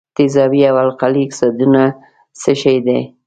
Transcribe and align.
تیزابي 0.17 0.61
او 0.69 0.77
القلي 0.85 1.21
اکسایدونه 1.27 1.83
څه 2.41 2.51
شی 2.61 2.77
دي؟ 2.85 2.99